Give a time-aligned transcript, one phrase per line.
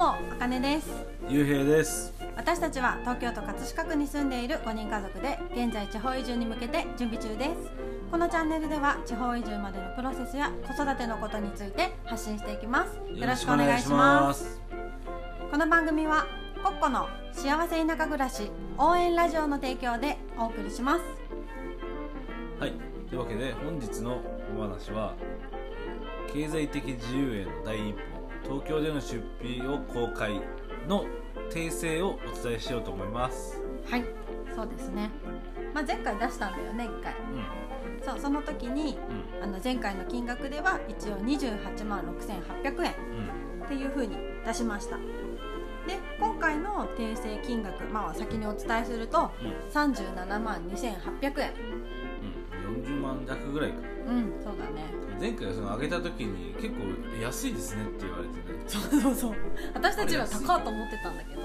[0.00, 0.88] もあかねです。
[1.28, 2.14] ゆうへいです。
[2.34, 7.70] 私たちは東京都葛飾区に住んでいる5人家族で現在地方移住に向けて準備中です。
[8.10, 12.96] このチャンネルでは地方移住までのプロセスや子育てのことについて発信していきます。
[13.14, 14.58] よろしくお願いします。
[15.50, 16.24] この番組は
[16.64, 21.02] コッコの幸せ田舎暮らし応援ラジオの提供でお送りします。
[22.58, 22.72] はい。
[23.06, 24.22] というわけで本日の
[24.56, 25.12] お話は
[26.32, 28.09] 経済的自由への第一歩
[28.50, 30.40] 東京での出費を公開
[30.88, 31.06] の
[31.52, 33.62] 訂正をお伝えしようと思います。
[33.88, 34.04] はい
[34.56, 35.08] そうですね。
[35.72, 37.14] まあ、前回出したんだよね1回。
[37.14, 38.02] うん。
[38.04, 38.98] そうその時に
[39.38, 39.44] うん。
[39.44, 42.94] あの前回の金額では一応28万6800円。
[43.60, 43.64] うん。
[43.64, 44.96] っていう風に出しました。
[44.96, 49.70] で今回の訂正金額、まあ、先にお伝えするとうん。
[49.70, 51.99] 37万2800円うん
[52.84, 53.76] 40万弱ぐらいか。
[54.08, 54.84] うんそうだね。
[55.20, 56.76] 前回その上げた時に結構
[57.22, 58.62] 安いですねって言われてね。
[58.66, 59.34] そうそうそう。
[59.74, 61.40] 私たちは高いと思ってたんだけど。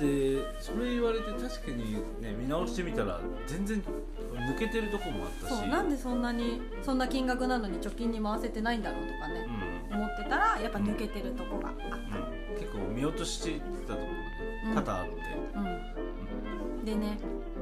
[0.00, 5.54] でそれ言われて確かにね見直してみたら全然抜けてるとこもあったし。
[5.54, 9.46] そうなんでそんなにそんな金額なのに貯金に回せてないんだろうとかね
[9.90, 9.96] うん。
[9.96, 12.58] 思ってたらやっぱ抜けてるとこがあっうん。
[12.58, 14.06] 結構見落としてたとこ
[14.64, 14.74] ろうん。
[14.74, 15.39] がね多々あって、たうん
[16.84, 17.18] でね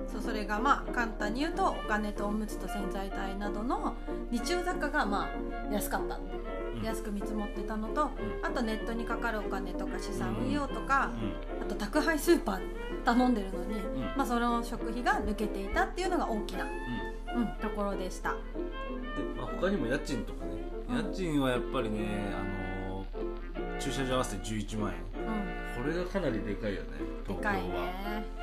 [0.06, 3.94] そうそれがまあ簡単に言うとお金とおむつと洗剤代などの
[4.30, 5.28] 日用雑貨がま
[5.70, 6.18] あ安かった。
[6.82, 8.10] 安く見積もってたのと
[8.42, 11.10] あとネットにかかるお金とか資産運用とか
[11.58, 11.62] うん。
[11.62, 12.60] あと宅配スーパー
[13.04, 13.82] 頼んでるのに、ん。
[14.16, 16.66] まあ、その食費が抜けていたっていうのが大きな、
[17.34, 17.42] うん。
[17.42, 18.32] うん、ところでした。
[18.32, 18.36] で、
[19.36, 20.52] まあ、他にも家賃とかね。
[20.88, 20.96] うん。
[21.10, 22.68] 家賃はやっぱりね、あのー
[23.80, 24.98] 駐車場合わせて11万円。
[25.78, 25.82] うん。
[25.82, 27.54] これがかなりでかいよねで東京は。
[27.54, 28.37] かいね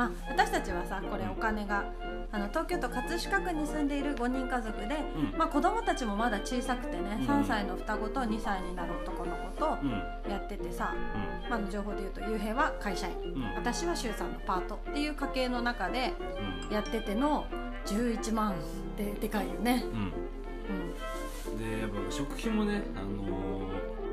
[0.00, 1.84] まあ私たちはさこれお金が
[2.32, 5.36] あの東京都葛飾区に住んでいる5人家族で、うん。
[5.36, 7.26] まあ、子供たちもまだ小さくてね、うん。
[7.26, 9.90] 3歳の双子と2歳になる男の子とうん。
[10.30, 10.94] やっててさ、
[11.50, 13.14] まあ、の情報で言うと雄平は会社員。
[13.34, 13.42] うん。
[13.42, 16.12] うん私は週さんのパートっていう家計の中で
[16.68, 16.74] うん。
[16.74, 17.44] やってての
[17.86, 18.54] 11万っ
[18.96, 20.12] てでかいよね、うん。
[21.50, 23.60] うん、でやっぱ食費もね、あのー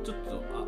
[0.04, 0.66] ちょっとあ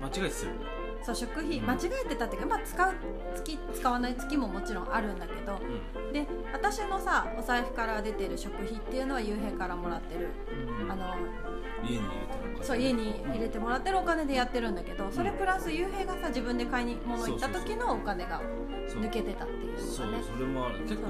[0.00, 2.94] 間違えてたよねそう食費うん間違えてたっていうか、まあ、使う
[3.34, 5.60] 月使わない月ももちろんあるんだけど
[6.12, 10.28] で私のさお財布から出てる食費っていうのは雄平からもらってる。
[10.82, 10.90] うん。
[10.90, 11.14] あの
[11.86, 18.40] 家に入れてるからそう家に入れてもらってるお金でやってるんだけどそれプラス雄平がさ自分で買いに物行った時のお金が
[18.88, 20.24] 抜けてたっていうそうのがね。
[20.24, 20.78] それもある。
[20.80, 21.08] 結構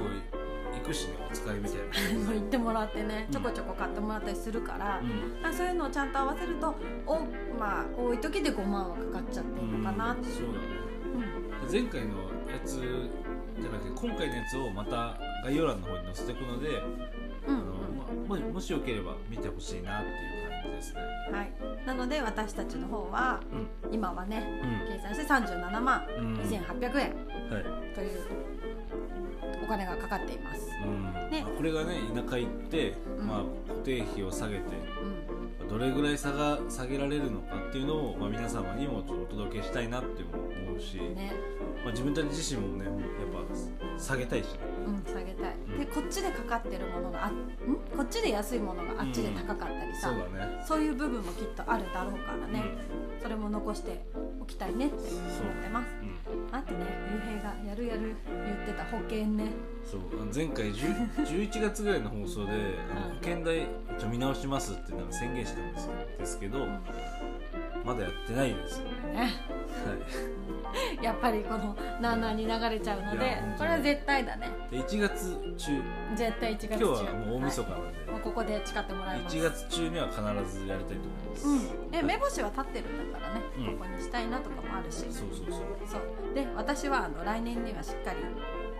[0.79, 2.25] 行くしねお使いみたいな。
[2.25, 5.41] そう言ってもらってねうんちょこちょこ買ってもらったりするから、うん。
[5.41, 6.75] まあそういうのをちゃんと合わせると
[7.05, 7.19] お、
[7.59, 10.13] まあ、多い時で5万はかかっちゃってるのかな。
[10.13, 10.57] っていう、そうだね。
[11.63, 11.71] うん。
[11.71, 12.17] 前回の
[12.51, 12.81] やつ
[13.59, 16.69] じゃなくて今回のやつをまた概要欄の方に載せておくので、
[17.47, 17.55] うん。
[17.55, 17.63] あの
[18.27, 20.11] まももしよければ見てほしいなってい
[20.47, 21.01] う感じですね。
[21.29, 21.51] うんはい、
[21.85, 23.39] なので私たちの方は
[23.83, 23.93] うん。
[23.93, 24.93] 今はねうん。
[24.93, 26.33] 計算して37万うん。
[26.37, 27.15] 2800円
[27.51, 27.93] はい。
[27.93, 28.54] という
[29.65, 31.29] お金がかかっています、うん。
[31.31, 31.41] ね。
[31.43, 33.27] まあこれがね田舎行って、うん。
[33.27, 34.61] まあ、固定費を下げて
[35.61, 41.33] うん、どれぐらい差が下げられるのかっていうのを、まあ、皆様にもちょっとお届けしたいなって思うし、ね。
[41.83, 44.59] まあ、自分たち自身もねやっぱ下げたいしね。
[44.87, 45.79] うん、下げたい、うん。
[45.79, 47.33] でこっちでかかってるものがあん？
[47.95, 50.63] こっちで安いものがあっちで高かったりさ、そうだね。
[50.67, 52.63] そういう部分もきっとあるだろうからね、
[53.21, 54.05] それも残して
[54.39, 55.95] おきたいねって思ってます
[56.69, 58.15] うん、うんあとねゆうへいがやるやる
[58.45, 59.51] 言ってた保険ね。
[59.83, 60.01] そう
[60.33, 62.51] 前回10 11 月ぐらいの放送で
[62.91, 63.67] あのうん保険代
[63.99, 66.79] ちょ見直しますってなんか宣言したんですよですけど、うん。
[67.83, 69.15] まだやってないですよね。
[69.15, 69.29] はい。
[71.03, 74.49] やっぱりこのなあなあに流れちゃうのでこれは絶対だね。
[74.71, 75.71] で1月中。
[76.15, 76.85] 絶対1月中。
[76.85, 78.04] 今日はもう大晦日なんで、はい
[78.35, 79.35] こで誓ってもらいます。
[79.35, 83.77] 1月中には必ずやりたいと思います、うん、で目星は立ってるんだからね、うん。
[83.77, 84.99] ここにしたいなとかもあるし。
[84.99, 85.59] そうそうそう。
[85.87, 86.35] そう。
[86.35, 88.17] で私はあの来年にはしっかり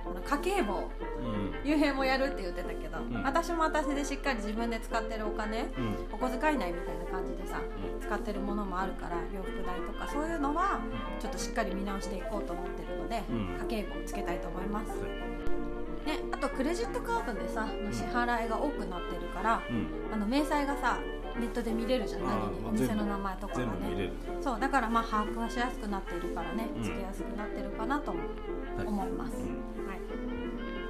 [0.05, 0.89] あの家計簿
[1.19, 1.51] うん。
[1.63, 3.23] 幽閉もやるって言ってたけど、ん。
[3.23, 5.95] 私も私でしっかり自分で使ってるお金うん。
[6.11, 7.61] お小遣い内みたいな感じでさ
[8.01, 10.79] 使ってるものもあるから洋服代とかそういうのは
[11.19, 13.67] ちょっとしっかり見直していこうと思ってるので、うん。
[13.69, 15.74] 家計簿をつけたいと思います、はい
[16.05, 19.87] ね、あとクレジットカードでさの支払いが多くなってるから、うん。
[20.13, 20.99] あの明細がさ
[21.39, 24.11] ネットで見れるじゃん何にまあお店の名前とかがね。
[24.39, 26.69] そうだからまあ把握はしやすくなっているからね。
[26.77, 26.83] うん。
[26.83, 29.99] つけやすくなってるかなと思います、うんはい。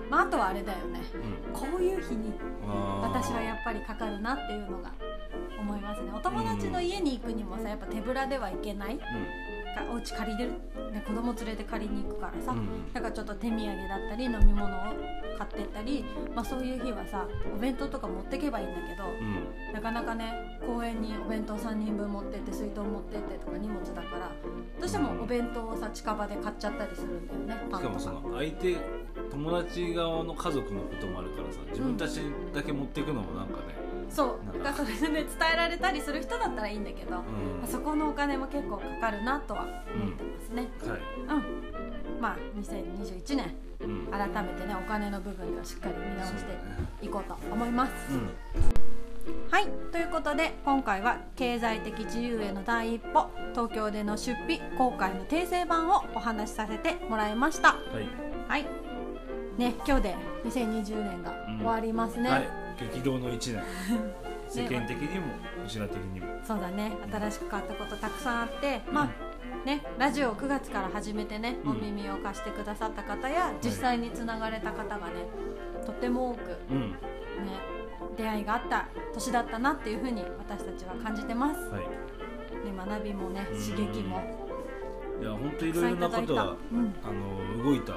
[0.09, 1.01] まあ、あとはあれだよね。
[1.13, 1.53] うん。
[1.53, 2.33] こういう日に
[3.01, 4.91] 私はやっぱりかかるなっていうのが
[5.57, 6.12] 思いますね。
[6.13, 8.97] お友達の家に行くにもさやっぱ手ぶらではいけない。
[8.97, 9.06] か
[9.92, 10.51] お家借りれる、
[10.92, 12.60] ね、子供連れて借りに行くからさ、うん。
[12.60, 14.69] うんだからちょっと手土産だったり飲み物を
[15.38, 19.74] 買ってったり、まあ、そういう日はさお弁当とか持ってけばいいんだけどうん。
[19.74, 24.31] なかなかね公園にお弁当3人分持ってって水筒持ってってとか荷物だから
[24.80, 28.00] どうしてもお弁当をさ近場で買っちゃったりするんだよねパンとか。
[28.00, 28.75] しかもその相手
[29.31, 32.22] 友達側の家族のこともあるからさ自分たち
[32.54, 33.75] だけ持っていくのもなんかね、
[34.10, 37.68] そうなんかそれでね伝えられたりする人だったらいいんだけど、うん。
[37.68, 40.68] そこのお金も結構かかるなとは思ってますね。
[40.88, 41.00] はい、
[42.16, 43.56] うん、まあ2021年。
[43.81, 44.07] うん。
[44.07, 48.30] 改めてねお金の部分ではしっかり見直していこうと思います、うん。
[49.52, 49.68] はい。
[49.92, 57.69] ということで今回は経済的自由への第一歩東京での出費公開の訂正版をお話しさせてもらいました。
[57.69, 58.08] はい、
[58.48, 58.66] はい。
[59.58, 60.16] ね今日で
[60.46, 63.63] 2020年が終わりますね、はい、激動の一年。
[64.48, 65.25] 世間的にも
[65.66, 66.27] うちら的にも。
[66.45, 66.92] そうだね。
[67.12, 71.72] 新しく変わったことたくさんあってまあねラジオを9月から始めてねうん。
[71.72, 75.13] お耳を貸してくださった方や実際につながれた方がね
[75.86, 78.16] とても多くねうん。
[78.16, 81.81] 出会いがあった年だったなっていうふうに私たちは感じてます、はい。
[81.81, 81.88] ね、
[82.77, 83.60] 学びもねうん。
[83.60, 84.44] 刺激も
[85.21, 86.33] いや本当いろいろなただいた。
[86.33, 87.94] うんことがあの動いた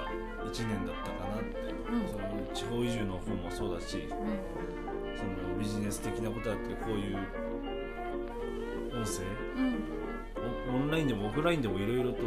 [0.46, 1.56] 一年だったかなって、
[1.90, 2.08] うん。
[2.08, 7.16] その地方移住の方もそうだしうそのビジネス的なことだってこういう
[8.94, 9.22] 音声
[10.70, 12.22] オオンラインでもオフラインでもいろいろと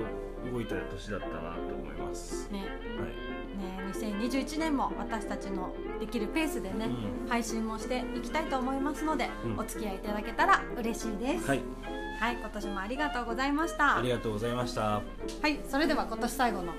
[0.52, 2.50] 動いた年だったなと思います。
[2.52, 2.60] ね。
[2.60, 3.32] はい。
[3.58, 6.90] ね2021年も私たちのできるペースでね、
[7.26, 9.60] う配信もしていきたいと思いますので、うん。
[9.60, 11.48] お付き合いいただけたら嬉しいです。
[11.48, 11.62] はい、
[12.22, 13.98] はい、今年もありがとうございました。
[13.98, 14.82] ありがとうございました。
[14.82, 15.02] は
[15.42, 16.76] はいそれでは今年最後のい、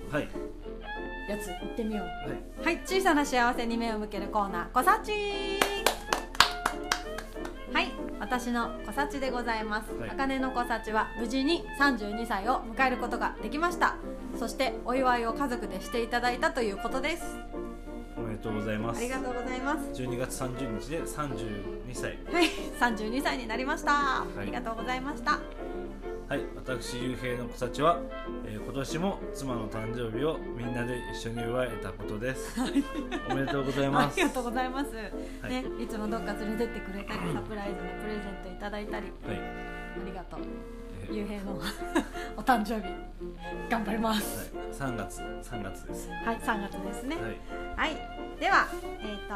[1.28, 2.06] やつ行ってみよう。
[2.06, 5.10] はい、はい小さな幸せに目を向けるコーナー「こさち」
[7.74, 7.90] はい
[8.20, 10.10] 私のこさちでございます、はい。
[10.10, 13.96] あかねのこさちは無事に32歳を迎えることができました。
[14.38, 17.36] そしてお祝いを家族でしていただいたということです
[18.42, 18.98] とうございます。
[18.98, 20.02] ありがとうございます。
[20.02, 21.36] 12月30日で32
[21.92, 22.18] 歳。
[22.32, 22.46] はい
[22.80, 23.94] 32歳になりました、い。
[24.40, 25.38] ありがとうございました。
[26.28, 27.98] はい、私ゆうへいの子たちは、
[28.46, 32.58] えー今年も妻の誕生日をみんなで一緒に祝えたことです。
[33.28, 34.16] おめでとうございあます。
[34.16, 35.48] りがとうございます、い。
[35.48, 39.06] ねいつもどっか連れてってくれたりサプライズのプレゼントいただいたり。
[39.26, 40.40] はい、ありがとう。
[40.40, 41.60] えーゆうへいの
[42.36, 42.94] お誕生日
[43.68, 44.52] 頑張ります。
[44.54, 46.10] はい、3月3月です。
[46.24, 47.16] はい、3月ですね。
[47.76, 47.96] はい、はい、
[48.40, 48.68] では、
[49.00, 49.34] えー、と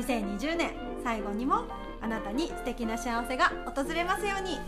[0.00, 0.72] 2020年
[1.02, 1.64] 最後にも
[2.00, 4.58] あなたに素敵な幸せが訪れますように。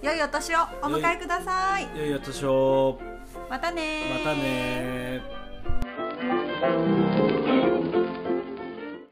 [0.00, 1.88] 良いお年をお迎えください。
[1.96, 3.00] 良いお年を。
[3.50, 4.24] またねー。
[4.24, 7.57] またねー。